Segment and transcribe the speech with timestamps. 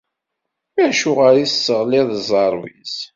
[0.87, 2.95] Acuɣer i tesseɣliḍ ẓẓerb-is.